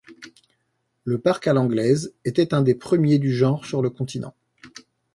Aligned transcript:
Le 1.03 1.19
parc 1.19 1.45
à 1.45 1.53
l'anglaise 1.53 2.15
était 2.25 2.55
un 2.55 2.63
des 2.63 2.73
premiers 2.73 3.19
du 3.19 3.31
genre 3.31 3.67
sur 3.67 3.83
le 3.83 3.91
continent. 3.91 4.33